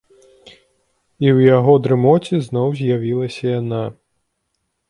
[0.51, 3.83] І ў яго дрымоце зноў з'явілася яна.